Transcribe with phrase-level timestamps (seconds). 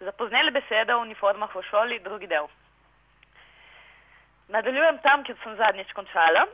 [0.00, 2.48] Zapoznele besede o uniformah v šoli, drugi del.
[4.48, 6.46] Nadaljujem tam, kjer sem zadnjič končala.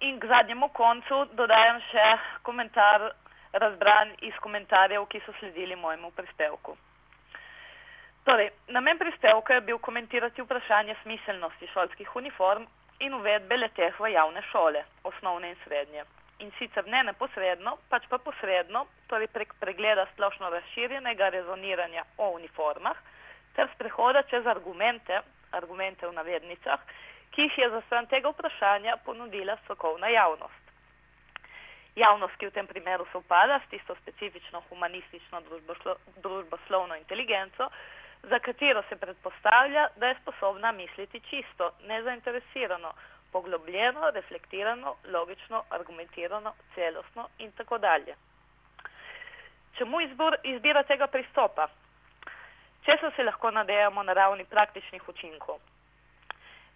[0.00, 2.08] In k zadnjemu koncu dodajam še
[2.44, 3.06] komentar
[3.52, 6.76] razbran iz komentarjev, ki so sledili mojemu prispevku.
[8.28, 12.68] Torej, namen prispevka je bil komentirati vprašanje smiselnosti šolskih uniform
[13.00, 16.04] in uvedbe leteh v javne šole, osnovne in srednje
[16.38, 22.96] in sicer ne neposredno, pač pa posredno, torej prek pregleda splošno razširjenega rezoniranja o uniformah
[23.56, 25.22] ter sprehoda čez argumente,
[25.56, 26.80] argumente v navednicah,
[27.32, 30.64] ki jih je za stran tega vprašanja ponudila strokovna javnost.
[31.96, 35.40] Javnost, ki v tem primeru sovpada s tisto specifično humanistično
[36.20, 37.70] družboslovno inteligenco,
[38.28, 42.92] za katero se predpostavlja, da je sposobna misliti čisto, nezainteresirano,
[43.36, 48.14] poglobljeno, reflektirano, logično, argumentirano, celostno in tako dalje.
[49.78, 51.68] Čemu izbor, izbira tega pristopa?
[52.84, 55.58] Česa se lahko nadejamo na ravni praktičnih učinkov?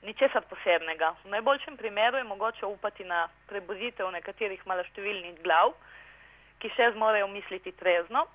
[0.02, 1.14] Ničesar posebnega.
[1.24, 5.72] V najboljšem primeru je mogoče upati na prebuditev nekaterih maloštevilnih glav,
[6.60, 8.26] ki še zmorejo misliti trezno,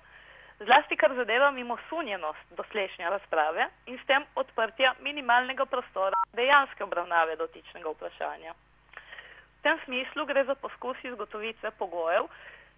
[0.58, 7.36] zlasti kar zadeva mimo sunjenost doslejšnje razprave in s tem odprtja minimalnega prostora dejanske obravnave
[7.36, 8.54] dotičnega vprašanja.
[9.58, 12.28] V tem smislu gre za poskus izgotovitve pogojev,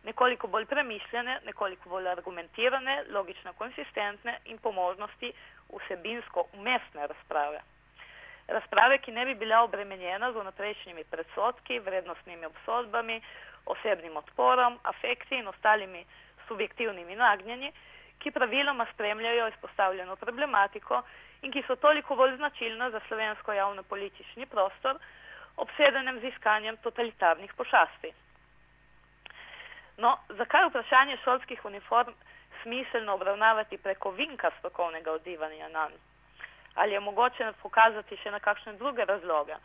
[0.05, 5.33] nekoliko bolj premišljene, nekoliko bolj argumentirane, logično konsistentne in po možnosti
[5.69, 7.61] vsebinsko umestne razprave.
[8.49, 13.21] Razprave, ki ne bi bila obremenjena z vnaprejšnjimi predsotki, vrednostnimi obsodbami,
[13.67, 16.05] osebnim odporom, afekti in ostalimi
[16.49, 17.73] subjektivnimi nagnjenji,
[18.19, 21.03] ki praviloma spremljajo izpostavljeno problematiko
[21.43, 24.99] in ki so toliko bolj značilna za slovensko javno politični prostor,
[25.57, 28.13] obsedenem z iskanjem totalitarnih pošasti.
[29.99, 32.13] No, zakaj vprašanje šolskih uniform
[32.63, 35.99] smiselno obravnavati preko vinka strokovnega odzivanja na njo?
[36.75, 39.57] Ali je mogoče pokazati še na kakšne druge razloge,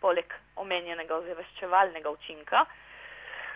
[0.00, 2.64] poleg omenjenega ozaveščevalnega učinka,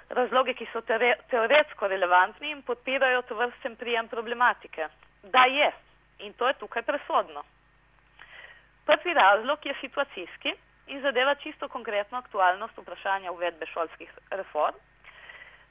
[0.08, 0.82] razloge, ki so
[1.30, 4.88] teoretsko relevantni in podpirajo to vrsten prijem problematike.
[5.22, 5.72] Da je
[6.18, 7.44] in to je tukaj presodno.
[8.86, 10.54] Prvi razlog je situacijski
[10.86, 14.76] in zadeva čisto konkretno aktualnost vprašanja uvedbe šolskih reform.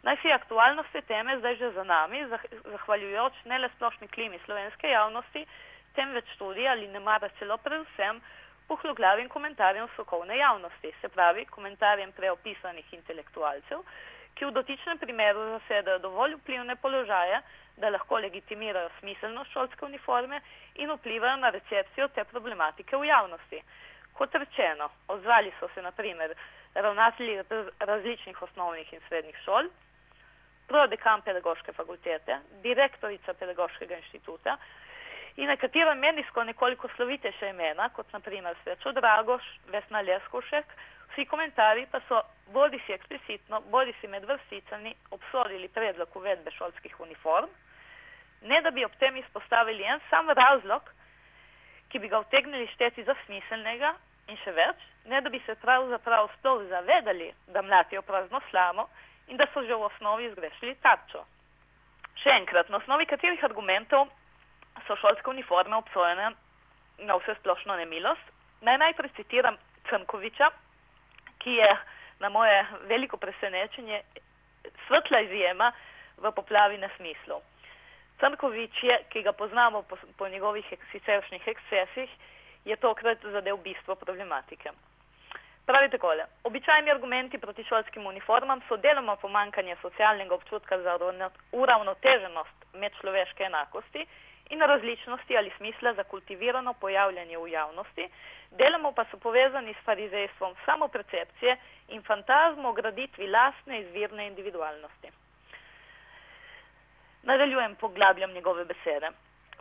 [0.03, 2.27] Naj si aktualnost te teme zdaj že za nami,
[2.71, 5.45] zahvaljujoč ne le splošni klimi slovenske javnosti,
[5.95, 8.21] temveč tudi ali ne mara celo predvsem
[8.67, 13.81] pohloglavim komentarjem strokovne javnosti, se pravi komentarjem preopisanih intelektualcev,
[14.35, 17.41] ki v dotičnem primeru zasedajo dovolj vplivne položaje,
[17.77, 20.41] da lahko legitimirajo smiselnost šolske uniforme
[20.75, 23.61] in vplivajo na recepcijo te problematike v javnosti.
[24.13, 26.35] Kot rečeno, odzvali so se naprimer
[26.73, 27.41] ravnatelji
[27.79, 29.67] različnih osnovnih in srednjih šol,
[30.67, 34.57] prodekan pedagoške fakultete, direktorica pedagoškega inštituta
[35.37, 40.65] in nekatera menijsko nekoliko slovitejša imena, kot naprimer Svečo Dragoš, Vesna Leskušek,
[41.15, 42.17] Vsi komentarji pa so
[42.51, 47.49] bodi si eksplicitno, bodi si med vrsticami obsodili predlog uvedbe šolskih uniform,
[48.41, 50.89] ne da bi ob tem izpostavili en sam razlog,
[51.89, 53.93] ki bi ga vtegnili šteti za smiselnega
[54.27, 58.89] in še več, ne da bi se pravzaprav sploh zavedali, da mlatijo prazno slamo
[59.27, 61.23] in da so že v osnovi zgrešili tarčo.
[62.23, 64.11] Še enkrat, na osnovi katerih argumentov
[64.87, 66.31] so šolske uniforme obsojene
[66.97, 68.31] na vse splošno nemilost,
[68.61, 69.57] naj najprej citiram
[69.89, 70.49] Crnkoviča,
[71.39, 71.77] ki je
[72.19, 74.01] na moje veliko presenečenje
[74.87, 75.71] svetla izjema
[76.17, 77.41] v poplavi na smislu.
[78.19, 82.09] Crnkovič je, ki ga poznamo po, po njegovih siceršnjih ekscesih,
[82.65, 84.71] je tokrat zadev bistvo problematike.
[85.65, 90.97] Pravi takole, običajni argumenti proti šolskim uniformam so deloma pomankanje socialnega občutka za
[91.51, 94.05] uravnoteženost medčloveške enakosti
[94.49, 98.09] in različnosti ali smisla za kultivirano pojavljanje v javnosti,
[98.51, 101.57] deloma pa so povezani s farizejstvom samopercepcije
[101.87, 105.11] in fantazmo o graditvi lastne izvirne individualnosti.
[107.23, 109.09] Nadaljujem, poglabljam njegove besede.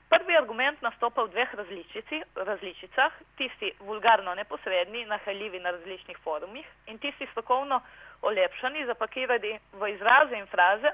[0.09, 1.55] Prvi argument nastopa v dveh
[2.35, 7.81] različicah, tisti vulgarno neposredni, nahajljivi na različnih forumih in tisti strokovno
[8.23, 10.93] olepšani, zapakirani v izraze in fraze,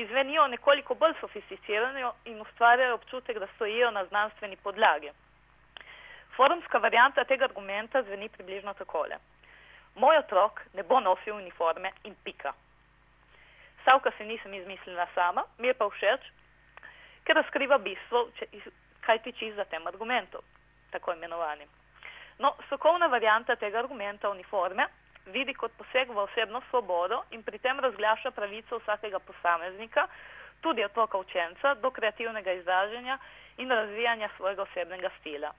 [0.00, 5.10] ki zvenijo nekoliko bolj sofisticirano in ustvarjajo občutek, da stojijo na znanstveni podlagi.
[6.36, 9.18] Forumska varianta tega argumenta zveni približno takole.
[9.94, 12.52] Moj otrok ne bo nosil uniforme in pika.
[13.82, 16.32] Stavka se nisem izmislila sama, mi je pa všeč,
[17.24, 18.48] ker razkriva bistvo, če,
[19.04, 20.40] kaj tiči za tem argumentom,
[20.90, 21.68] tako imenovanim.
[22.38, 24.88] No, strokovna varianta tega argumenta uniforme
[25.26, 30.06] vidi kot poseg v osebno svobodo in pri tem razglaša pravico vsakega posameznika,
[30.60, 33.18] tudi otoka učenca do kreativnega izražanja
[33.56, 35.52] in razvijanja svojega osebnega stila.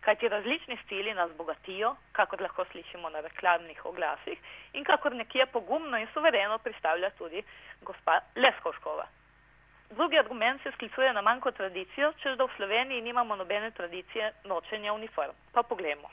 [0.00, 4.38] Kajti različni stili nas bogatijo, kakor lahko slišimo na reklamnih oglasih
[4.72, 7.42] in kakor nekje pogumno in suvereno pristavlja tudi
[7.82, 9.06] gospa Leskovškova.
[9.90, 14.92] Drugi argument se sklicuje na manjko tradicijo, čež da v Sloveniji nimamo nobene tradicije nočenja
[14.92, 15.32] uniform.
[15.52, 16.08] Pa poglejmo.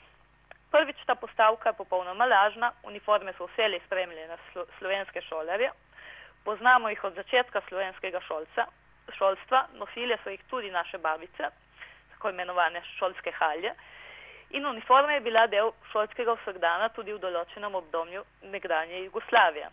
[0.76, 5.70] Prvič ta postavka je popolnoma lažna, uniforme so vseli spremljene slo, slovenske šolarje,
[6.44, 8.66] poznamo jih od začetka slovenskega šolca,
[9.18, 11.48] šolstva, nosile so jih tudi naše babice,
[12.10, 13.72] tako imenovane šolske halje,
[14.50, 19.72] in uniforma je bila del šolskega vsakdana tudi v določenem obdobju nekdanje Jugoslavije.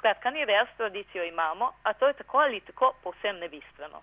[0.00, 4.02] Skratka, ni res, tradicijo imamo, a to je tako ali tako povsem nebistveno.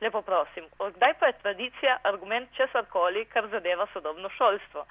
[0.00, 4.86] Lepo prosim, kdaj pa je tradicija argument česarkoli, kar zadeva sodobno šolstvo?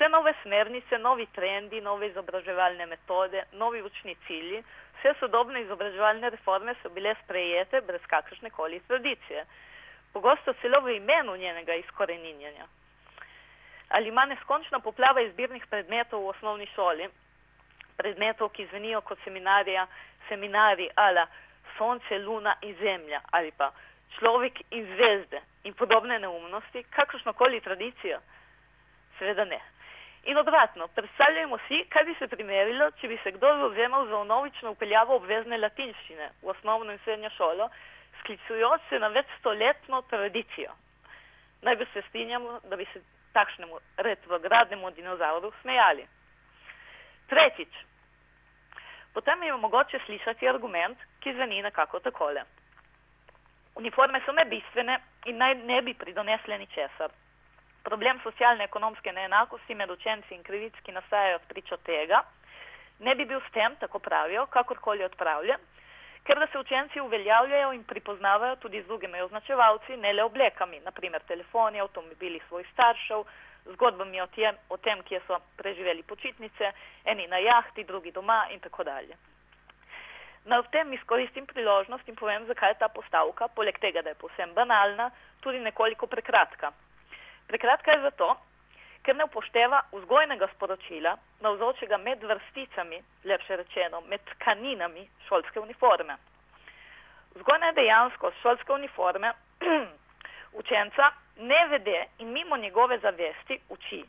[0.00, 4.62] Vse nove smernice, novi trendi, nove izobraževalne metode, novi učni cilji,
[4.96, 9.44] vse sodobne izobraževalne reforme so bile sprejete brez kakršne koli tradicije.
[10.12, 12.64] Pogosto celo v imenu njenega izkoreninjanja.
[13.88, 17.08] Ali ima neskončna poplava izbirnih predmetov v osnovni šoli,
[17.96, 19.84] predmetov, ki zvenijo kot seminarija,
[20.28, 21.26] seminari ala
[21.76, 23.68] Sonce, Luna in Zemlja ali pa
[24.16, 28.20] človek in zvezde in podobne neumnosti, kakršnokoli tradicijo?
[29.18, 29.60] Seveda ne.
[30.24, 34.74] In obratno, predstavljajmo si, kaj bi se primerilo, če bi se kdo zauzemal za novično
[34.74, 37.68] upeljavo obvezne latinščine v osnovno in srednjo šolo,
[38.20, 40.72] sklicujoč se na večstoletno tradicijo.
[41.62, 43.00] Najbolj se strinjamo, da bi se
[43.32, 46.06] takšnemu retrogradnemu dinozauru smejali.
[47.28, 47.80] Tretjič,
[49.14, 52.44] potem je mogoče slišati argument, ki zveni nekako takole.
[53.74, 57.10] Uniforme so nebistvene in naj ne bi pridonesle ničesar.
[57.82, 62.22] Problem socialne-ekonomske neenakosti med učenci in krivic, ki nastajajo pričo tega,
[63.00, 65.62] ne bi bil s tem, tako pravijo, kakorkoli odpravljen,
[66.24, 71.24] ker da se učenci uveljavljajo in pripoznavajo tudi z drugimi označevalci, ne le oblekami, naprimer
[71.28, 73.24] telefoni, avtomobili svojih staršev,
[73.72, 76.72] zgodbami o tem, o tem, kje so preživeli počitnice,
[77.04, 79.16] eni na jahti, drugi doma in tako dalje.
[80.44, 84.54] Na tem izkoristim priložnost in povem, zakaj je ta postavka, poleg tega, da je povsem
[84.54, 85.10] banalna,
[85.40, 86.72] tudi nekoliko prekratka.
[87.50, 88.36] Prekratka je zato,
[89.02, 96.14] ker ne upošteva vzgojnega sporočila, navzočega med vrsticami, lepše rečeno, med tkaninami šolske uniforme.
[97.34, 99.32] Vzgojna je dejansko šolske uniforme
[100.60, 104.04] učenca ne vede in mimo njegove zavesti uči,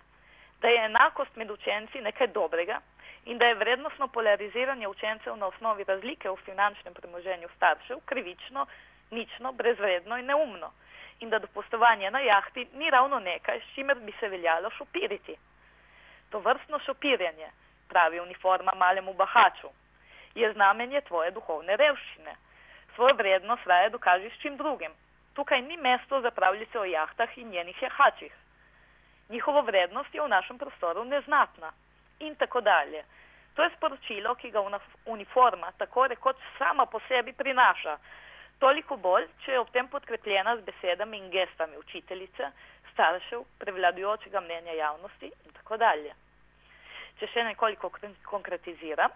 [0.62, 2.78] da je enakost med učenci nekaj dobrega
[3.26, 8.66] in da je vrednostno polariziranje učencev na osnovi razlike v finančnem premoženju staršev krivično,
[9.12, 10.72] nično, brezvredno in neumno
[11.22, 15.36] in da dopustovanje na jahti ni ravno nekaj, s čimer bi se veljalo šopiriti.
[16.30, 17.48] To vrstno šopiranje,
[17.90, 19.70] pravi uniforma malemu bahaču,
[20.36, 22.36] je znamenje tvoje duhovne revščine.
[22.96, 24.92] Svojo vrednost raje dokaži s čim drugim.
[25.34, 28.34] Tukaj ni mesto za pravljice o jahtah in njenih jahačih.
[29.30, 31.72] Njihova vrednost je v našem prostoru neznatna
[32.20, 33.04] in tako dalje.
[33.56, 34.60] To je sporočilo, ki ga
[35.06, 37.98] uniforma tako rekoč sama po sebi prinaša,
[38.62, 42.52] Toliko bolj, če je ob tem podkrepljena z besedami in gestami učiteljice,
[42.92, 46.14] staršev, prevladujočega mnenja javnosti in tako dalje.
[47.18, 47.90] Če še nekoliko
[48.30, 49.14] konkretiziram,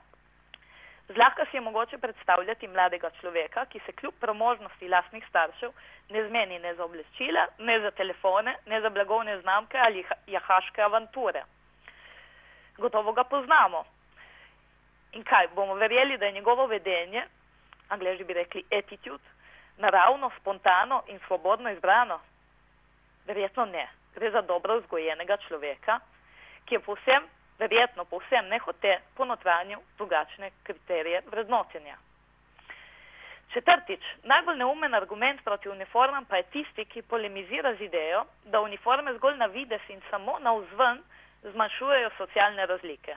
[1.11, 5.77] zlahka si je mogoče predstavljati mladega človeka, ki se kljub premožnosti lastnih staršev
[6.09, 11.45] ne zmeni ne za oblečila, ne za telefone, ne za blagovne znamke ali jahaške avanture.
[12.77, 13.85] Gotovo ga poznamo.
[15.13, 17.23] In kaj, bomo verjeli, da je njegovo vedenje,
[17.89, 19.34] angliži bi rekli attitude,
[19.77, 22.19] naravno, spontano in svobodno izbrano?
[23.25, 23.87] Verjetno ne.
[24.15, 25.99] Gre za dobro vzgojenega človeka,
[26.65, 27.23] ki je povsem,
[27.59, 31.97] verjetno povsem nehote ponotranju drugačne kriterije vrednotenja.
[33.53, 39.13] Četrtič, najbolj neumen argument proti uniformam pa je tisti, ki polemizira z idejo, da uniforme
[39.13, 40.99] zgolj na vides in samo na vzven
[41.43, 43.15] zmanjšujejo socialne razlike.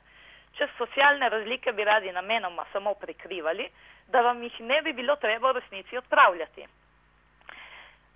[0.59, 3.67] Če socialne razlike bi radi namenoma samo prikrivali,
[4.09, 6.67] da vam jih ne bi bilo treba v resnici odpravljati.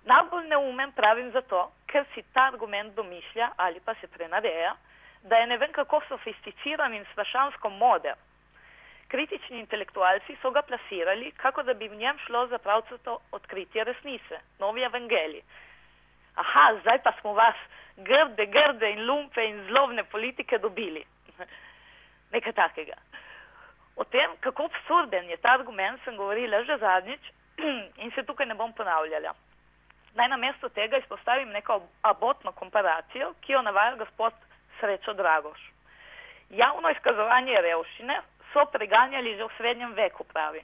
[0.05, 4.75] Najbolj neumen pravim zato, ker si ta argument domišlja ali pa se prenareja,
[5.23, 8.15] da je ne vem kako sofisticiran in strašansko moder.
[9.07, 14.39] Kritični intelektualci so ga plasirali, kako da bi v njem šlo za pravcato odkritje resnice,
[14.59, 15.41] novi evangeli.
[16.35, 17.55] Aha, zdaj pa smo vas
[17.97, 21.05] grde, grde in lumpe in zlovne politike dobili.
[22.33, 22.97] Nekaj takega.
[23.95, 27.31] O tem, kako absurden je ta argument, sem govorila že zadnjič
[28.03, 29.33] in se tukaj ne bom ponavljala.
[30.15, 34.33] Naj na mesto tega izpostavim neko abotno komparacijo, ki jo navaja gospod
[34.79, 35.61] Srečo Dragoš.
[36.49, 38.21] Javno izkazovanje revščine
[38.53, 40.61] so preganjali že v srednjem veku, pravi.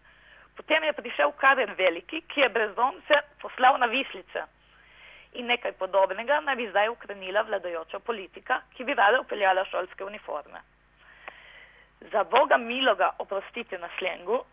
[0.56, 4.44] Potem je prišel Karen Veliki, ki je brezdomce poslal na vislice.
[5.34, 10.62] In nekaj podobnega naj bi zdaj ukrenila vladajoča politika, ki bi rada upeljala šolske uniforme.
[12.00, 14.44] Za Boga miloga, oprostite na slengu,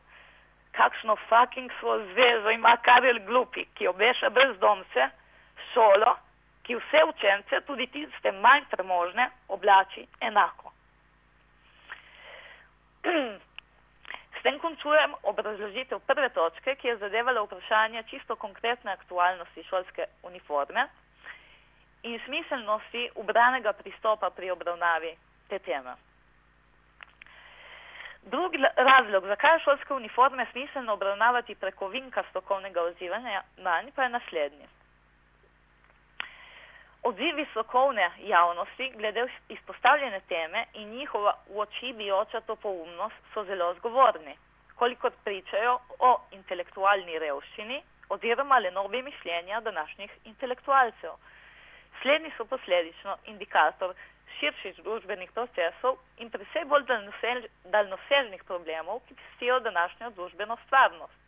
[0.72, 5.08] kakšno fucking svojo zvezo ima Karel Glupi, ki obeša brezdomce,
[5.72, 6.16] šolo,
[6.62, 10.72] ki vse učence, tudi tiste manj premožne, oblači enako.
[14.38, 20.88] S tem končujem obrazložitev prve točke, ki je zadevala vprašanje čisto konkretne aktualnosti šolske uniforme
[22.02, 25.16] in smiselnosti ubranega pristopa pri obravnavi
[25.48, 25.94] te teme.
[28.26, 34.02] Drugi razlog, zakaj je šolske uniforme smiselno obravnavati preko vinka strokovnega odzivanja na nj, pa
[34.02, 34.66] je naslednji.
[37.02, 44.36] Odzivi strokovne javnosti glede izpostavljene teme in njihova v oči bijoča topoumnost so zelo zgovorni,
[44.74, 51.10] kolikor pričajo o intelektualni revščini oziroma lenobi mišljenja današnjih intelektualcev.
[52.02, 53.94] Slednji so posledično indikator
[54.40, 56.84] širših družbenih procesov in predvsej bolj
[57.74, 61.26] daljnosežnih problemov, ki pestijo današnjo družbeno stvarnost.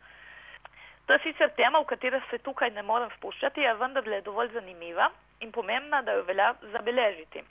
[1.05, 4.51] To je sicer tema, v katero se tukaj ne morem spuščati, a vendarle je dovolj
[4.53, 5.09] zanimiva
[5.41, 7.41] in pomembna, da jo velja zabeležiti.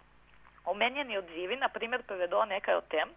[0.70, 3.10] Omenjeni odzivi, na primer, povedo nekaj o tem,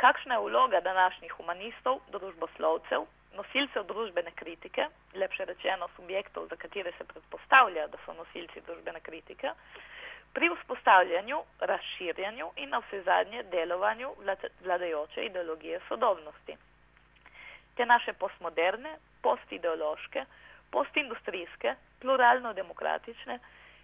[0.00, 3.04] kakšna je vloga današnjih humanistov, družboslovcev,
[3.36, 9.52] nosilcev družbene kritike, lepše rečeno subjektov, za katere se predpostavlja, da so nosilci družbene kritike,
[10.36, 14.08] pri vzpostavljanju, razširjanju in na vse zadnje delovanju
[14.64, 16.56] vladajoče ideologije sodobnosti.
[17.76, 20.24] Te naše postmoderne, postideološke,
[20.70, 23.38] postindustrijske, pluralno-demokratične,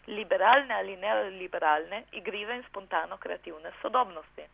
[0.06, 4.44] liberalne ali neliberalne, igrive in spontano kreativne sodobnosti.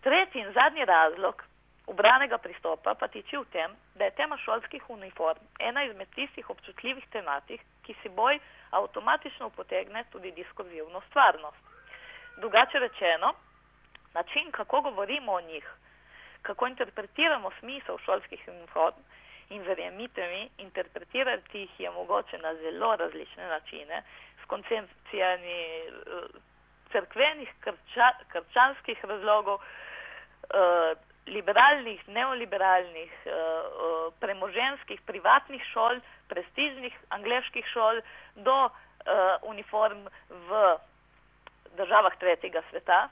[0.00, 1.44] Tretji in zadnji razlog
[1.88, 7.04] obranega pristopa pa tiči v tem, da je tema šolskih uniform ena izmed tistih občutljivih
[7.12, 8.38] tematik, ki si boj
[8.70, 11.56] avtomatično potegne tudi diskurzivno stvarnost.
[12.36, 13.32] Drugače rečeno,
[14.14, 15.64] način, kako govorimo o njih,
[16.42, 19.00] kako interpretiramo smisel šolskih uniform
[19.50, 24.02] in verjemite mi, interpretirati jih je mogoče na zelo različne načine,
[24.42, 26.40] s koncepcijami uh,
[26.92, 38.00] crkvenih, krča, krčanskih razlogov, uh, liberalnih, neoliberalnih, uh, uh, premoženskih, privatnih šol, prestižnih angleških šol
[38.36, 38.70] do uh,
[39.42, 40.06] uniform
[40.48, 40.64] v
[41.76, 43.08] državah tretjega sveta,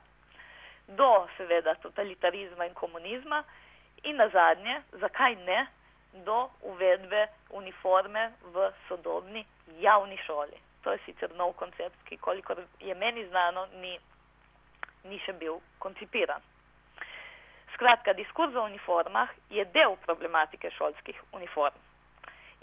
[0.89, 3.43] do seveda totalitarizma in komunizma
[4.05, 5.67] in na zadnje, zakaj ne,
[6.25, 9.45] do uvedbe uniforme v sodobni
[9.81, 10.57] javni šoli.
[10.83, 13.99] To je sicer nov koncept, ki kolikor je meni znano, ni,
[15.05, 16.41] ni še bil koncipiran.
[17.77, 21.77] Skratka, diskurz o uniformah je del problematike šolskih uniform.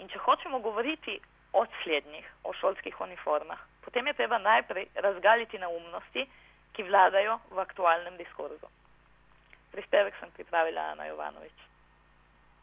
[0.02, 1.20] In če hočemo govoriti
[1.54, 6.26] o slednjih, o šolskih uniformah, potem je treba najprej razgaliti naumnosti,
[6.74, 8.72] ki vladajo v aktualnem diskurzu.
[9.76, 11.62] Prispevek sem pripravila Ana Jovanovič.